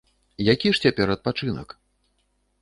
[0.53, 1.77] Які ж цяпер адпачынак?